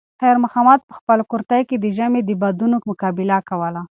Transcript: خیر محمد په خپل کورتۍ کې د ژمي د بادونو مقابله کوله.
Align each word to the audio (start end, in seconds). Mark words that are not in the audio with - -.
خیر 0.19 0.35
محمد 0.43 0.79
په 0.87 0.93
خپل 0.99 1.19
کورتۍ 1.31 1.61
کې 1.69 1.75
د 1.79 1.85
ژمي 1.97 2.21
د 2.25 2.31
بادونو 2.41 2.75
مقابله 2.89 3.37
کوله. 3.49 3.81